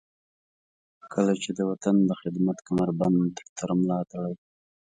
[1.13, 4.35] کله چې د وطن د خدمت کمربند تر ملاتړئ.